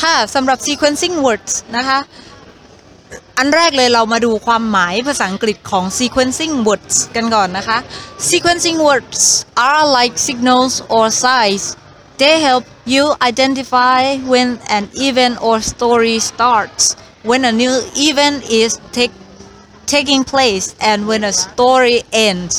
[0.00, 1.98] ค่ะสำหรับ sequencing words นะคะ
[3.38, 7.78] อันแรกเลยเรามาดูความหมายภาษาอังกฤษของ sequencing words กันก่อนนะคะ
[8.30, 9.20] sequencing words
[9.68, 11.64] are like signals or signs
[12.20, 12.64] they help
[12.94, 14.00] you identify
[14.32, 14.48] when
[14.78, 16.84] an event or story starts
[17.30, 17.74] when a new
[18.08, 19.14] event is take,
[19.94, 22.54] taking place and when a story ends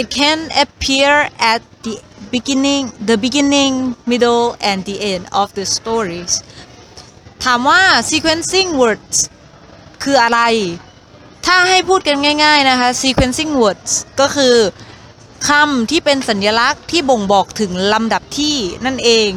[0.00, 1.12] it can appear
[1.52, 1.94] at the
[2.34, 3.72] beginning the beginning
[4.10, 6.32] middle and the end of the stories
[7.44, 9.16] ถามว่า sequencing words
[10.02, 10.40] คืออะไร
[11.46, 14.56] ถ้าให้พูดกันง่าย ๆ นะคะ sequencing words ก็คือ
[15.48, 18.56] คำที่เป็นสัญลักษณ์ที่บ่งบอกถึงลำดับที่
[18.86, 19.30] นั่นเอง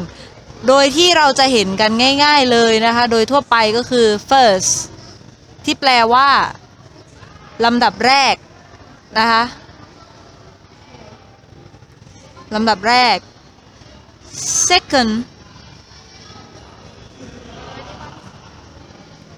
[0.68, 1.90] โดยที่เราจะเห็นกัน
[2.24, 4.72] ง่าย ๆเลยนะคะ โดยทั่วไปก็คือ first
[5.64, 6.28] ที่แปลว่า
[7.64, 8.34] ลำดับแรก
[9.18, 9.42] นะคะ
[12.54, 13.18] ลำดับแรก
[14.68, 15.12] second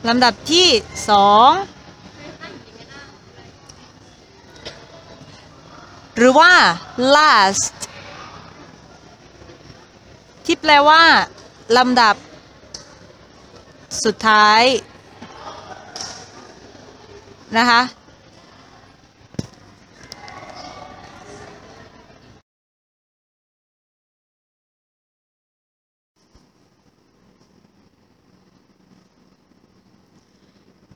[0.08, 0.68] ลำดับที่
[1.08, 1.50] สอง
[6.16, 6.52] หรือว่า
[7.16, 7.76] last
[10.44, 11.02] ที่แปลว่า
[11.76, 12.16] ลำดับ
[14.04, 14.62] สุดท้าย
[17.56, 17.80] นะคะ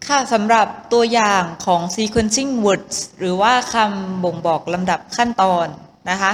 [0.08, 5.66] ค่ะสำหรับตัวอย่างของ sequencing words หรือว่าคำบ่งบอกลำดับขั้นตอน
[6.10, 6.32] นะคะ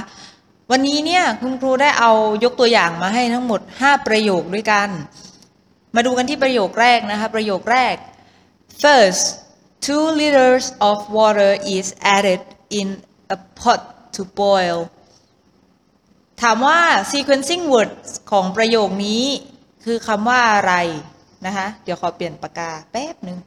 [0.71, 2.11] วันนี้เนี่ยคุณครูได้เอา
[2.43, 4.89] ยกตัวอย่างมาให้ทั้งหมด 5 ประโยคด้วยกัน
[5.95, 7.95] มาดูกันที่ประโยคแรกนะคะ ประโยคแรก
[8.83, 9.25] first
[9.85, 12.41] two liters of water is added
[12.79, 12.87] in
[13.35, 13.81] a pot
[14.15, 14.79] to boil
[16.41, 16.79] ถามว่า
[17.11, 19.23] sequencing words ของประโยคนี้
[19.85, 20.73] คือคำว่าอะไร
[21.45, 23.37] นะคะ เดี๋ยวขอเปลี่ยนปากกาแป๊บหนึ่ง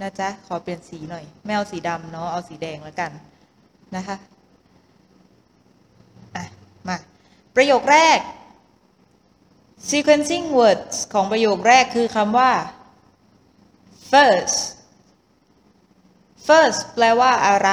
[0.00, 3.10] นะจ๊ะ ขอเปลี่ยนสีหน่อย ไม่เอาสีดำเนาะ เอาสีแดงแล้วกัน
[3.96, 4.16] นะคะ
[6.36, 6.44] อะ
[6.88, 6.96] มา
[7.56, 8.18] ประโยคแรก
[9.88, 12.52] sequencing words ของประโยคแรกคือคำว่า
[14.10, 14.58] first
[16.46, 17.70] first แปลว่าอะไร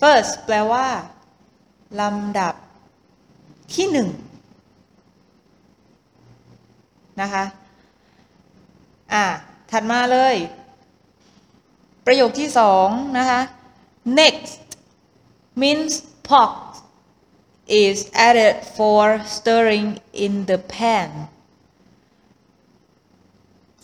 [0.00, 0.86] first แปลว่า
[2.00, 2.54] ลำดับ
[3.74, 4.08] ที่หนึ่ง
[7.20, 7.44] นะคะ
[9.12, 9.24] อะ
[9.70, 10.34] ถัดมาเลย
[12.06, 13.40] ประโยคที่สองนะคะ
[14.20, 14.68] next
[15.62, 16.56] minced pork
[17.84, 17.96] is
[18.26, 19.02] added for
[19.36, 19.88] stirring
[20.24, 21.10] in the pan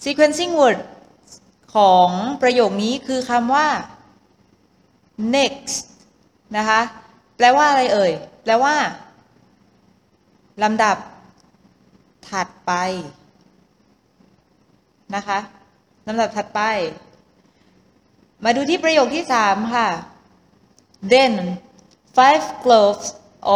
[0.02, 0.80] sequencing word
[1.74, 2.10] ของ
[2.42, 3.68] ประโยคนี้คือคำว่า
[5.34, 5.84] next
[6.56, 6.80] นะคะ
[7.36, 8.12] แปลว่าอะไรเอ่ย
[8.42, 8.76] แปลว่า
[10.62, 10.96] ลำดับ
[12.28, 12.72] ถัดไป
[15.14, 15.38] นะคะ
[16.06, 16.62] ลำดับถัดไป
[18.44, 19.88] มาดูที่ประโยคที่สามค่ะ
[21.12, 21.34] then
[22.16, 23.06] five cloves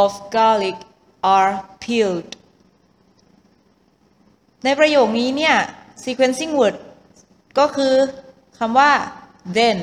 [0.00, 0.78] of garlic
[1.34, 1.52] are
[1.82, 2.30] peeled
[4.64, 5.56] ในประโยคนี้เนี่ย
[6.02, 6.76] sequencing word
[7.58, 7.94] ก็คือ
[8.58, 8.92] คำว่า
[9.56, 9.78] then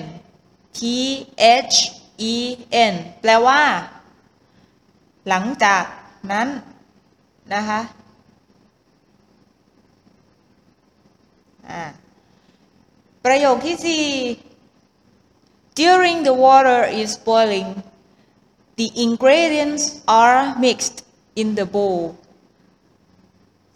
[0.78, 0.80] t
[1.74, 1.78] h
[2.32, 2.36] e
[2.92, 3.62] n แปลว่า
[5.28, 5.84] หลังจาก
[6.32, 6.48] นั้น
[7.54, 7.82] นะคะ
[13.26, 14.04] ประโยคที่สี่
[15.82, 17.70] during the water is boiling
[18.80, 20.98] the ingredients are mixed
[21.42, 22.02] in the bowl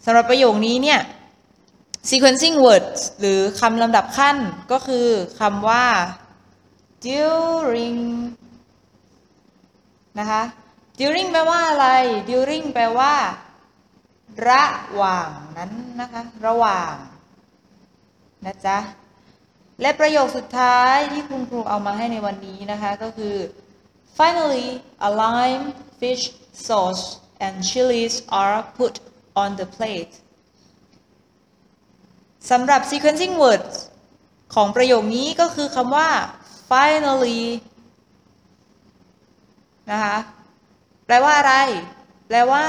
[0.06, 1.00] สำหรับประโยคนี้เนี่ย
[2.10, 4.38] sequencing words หรือคำลำดับขั้น
[4.72, 5.08] ก็คือ
[5.40, 5.86] คำว่า
[7.08, 8.00] during
[10.20, 10.44] นะคะ
[11.00, 11.88] during แปลว่าอะไร
[12.32, 13.14] during แปลว่า
[14.50, 14.64] ระ
[14.96, 15.72] หว่างนั้น
[16.02, 16.94] นะคะ ระหว่าง
[18.46, 18.78] นะจ๊ะ
[19.82, 23.36] และประโยคสุดท้ายที่คุณครูเอามาให้ในวันนี้นะคะก็คือ
[24.18, 24.70] finally
[25.08, 25.66] a lime
[26.00, 26.24] fish
[26.68, 27.04] sauce
[27.46, 28.94] and chilies are put
[29.42, 30.14] on the plate
[32.52, 33.76] สำหรับ sequencing words
[34.56, 36.10] ของประโยคนี้ก็คือคำว่า
[36.70, 37.42] finally
[39.92, 40.18] นะคะ
[41.06, 41.56] แปลว่าอะไร
[42.28, 42.66] แปลว่า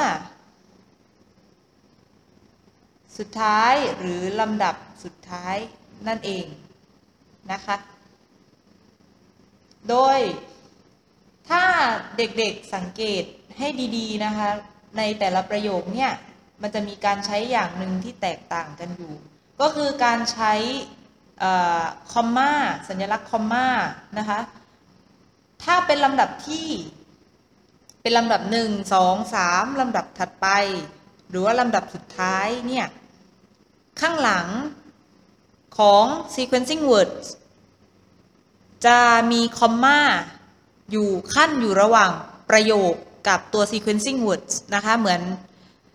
[3.18, 5.56] สุดท้ายหรือลำดับสุดท้าย
[6.08, 6.46] นั่นเอง
[7.52, 7.76] นะคะ
[9.88, 10.18] โดย
[11.48, 11.62] ถ้า
[12.16, 13.24] เด็กๆสังเกต
[13.58, 14.48] ให้ดีๆนะคะ
[14.98, 16.12] ในแต่ละประโยคเนี่ย
[16.62, 19.12] มันจะมีการใช้อย่างหนึ่งที่แตกต่างกันอยู่
[19.60, 20.52] ก็คือการใช้
[22.12, 22.52] คอมมา
[22.88, 23.66] สัญลักษณ์คอมมา
[24.18, 24.40] นะคะ
[25.64, 26.68] ถ้าเป็นลำดับที่
[28.02, 30.48] เป็นลำดับหนึ่งสองสามลำดับถัดไป
[31.28, 32.86] หรือว่าลำดับสุดท้ายเนี่ย
[34.00, 34.46] ข้างหลัง
[35.78, 36.04] ของ
[36.34, 37.26] sequencing words
[38.86, 38.98] จะ
[39.32, 40.00] มีคอมมา
[40.90, 42.10] อยู่ขั้นอยู่ระหว่าง
[42.50, 42.92] ประโยค
[43.28, 45.20] กับตัว sequencing words นะคะ เหมือน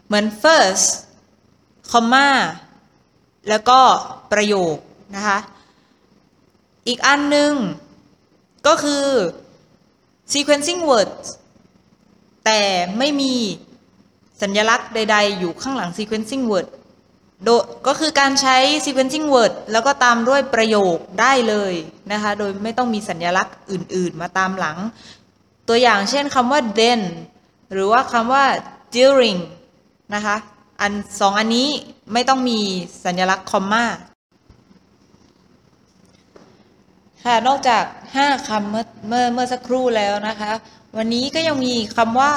[0.07, 0.88] เหมือน first
[1.91, 2.30] คอมมา
[3.50, 3.80] แล้วก็
[4.31, 4.75] ประโยค
[5.15, 5.38] นะคะ
[6.88, 7.53] อีกอันหนึ่ง
[8.68, 9.06] ก็คือ
[10.33, 11.25] sequencing words
[12.45, 12.62] แต่
[12.97, 13.33] ไม่มี
[14.41, 16.68] สัญลักษณ์ใด ๆ อยู่ข้างหลัง sequencing word
[17.44, 17.50] โด
[17.88, 21.74] ก็คือการใช้ sequencing word แล้วก็ตามด้วยประโยคได้เลย
[22.12, 24.78] นะคะ โดยไม่ต้องมีสัญลักษณ์อื่น ๆ มาตามหลัง
[25.68, 27.01] ตัวอย่างเช่นคำว่า then
[27.72, 28.45] หรือว่าคำว่า
[28.95, 29.40] during
[30.16, 30.36] นะคะ
[30.81, 31.69] อันสองอันนี้
[32.13, 32.60] ไม่ต้องมี
[33.06, 33.86] สัญลักษณ์คอมมา
[37.24, 37.84] ค่ะ นอกจาก
[38.18, 40.51] 5คำเมื่อเมื่อเมื่อสักครู่แล้วนะคะ
[40.98, 42.34] วันนี้ก็ยังมีคำว่า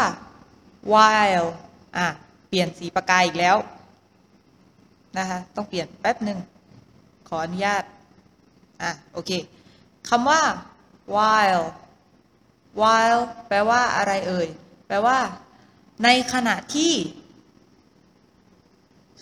[0.93, 1.49] while
[1.97, 2.07] อะ
[2.49, 3.57] เปลี่ยนสีปากกาอีกแล้ว
[5.19, 6.39] นะคะต้องเปลี่ยนแป๊บหนึ่ง
[7.29, 7.85] ขออนุญาต
[8.83, 9.31] อะโอเค
[10.09, 10.43] คำว่า
[11.17, 11.65] while
[12.81, 14.49] while แปลว่าอะไรเอ่ย
[14.87, 15.19] แปลว่า
[16.05, 16.93] ในขณะที่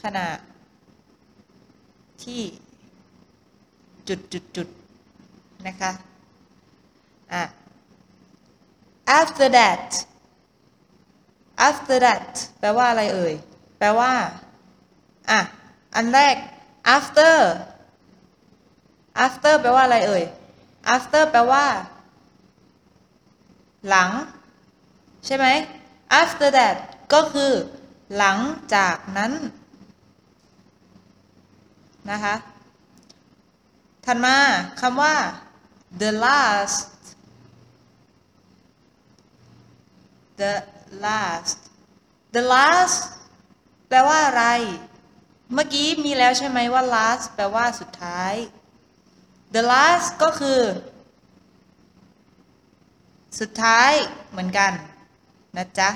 [0.03, 0.29] ขณะ
[2.25, 2.41] ที่
[4.09, 4.69] จุดจุดจุด
[5.67, 5.93] นะคะ
[7.33, 7.45] อะ
[9.19, 9.85] after that
[11.69, 12.27] after that
[12.61, 13.35] แปลว่าอะไรเอ่ย
[13.79, 14.13] แปลว่า
[15.31, 15.41] อะ
[15.95, 16.37] อันแรก
[16.97, 17.37] after
[19.25, 20.25] after แปลว่าอะไรเอ่ย
[20.95, 21.67] after แปลว่า
[23.89, 24.11] หลัง
[25.27, 25.47] ใช่ไหม
[26.21, 26.77] after that
[27.13, 27.53] ก็คือ
[28.17, 28.39] หลัง
[28.75, 29.33] จากนั้น
[32.11, 32.35] นะคะ
[34.05, 34.37] ถัดมา
[34.81, 35.17] คำว่า
[36.03, 36.91] the last
[40.41, 40.53] the
[41.05, 41.59] last
[42.35, 43.01] the last
[43.89, 44.45] แปลว่าอะไร
[45.53, 48.35] เมื่อกี้มีแล้วใช่ไหมว่า last แปลว่าสุดท้าย
[49.55, 50.61] the last ก็คือ
[53.41, 53.91] สุดท้าย
[54.31, 54.73] เหมือนกัน
[55.57, 55.91] นะจ๊ะ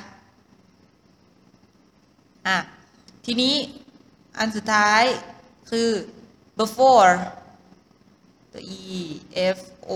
[2.47, 2.59] อะ
[3.25, 3.55] ทีนี้
[4.39, 5.03] อันสุดท้าย
[5.71, 5.89] คือ
[6.59, 7.13] before
[8.53, 8.63] ตัว
[9.01, 9.05] e
[9.57, 9.59] f
[9.91, 9.93] o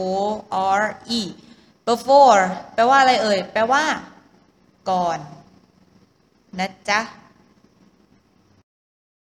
[0.80, 0.82] r
[1.18, 1.20] e
[1.86, 2.42] before
[2.74, 3.84] แปลว่าอะไรเอ่ย แปลว่า
[4.90, 5.18] ก่อน
[6.58, 7.00] นะจ๊ะ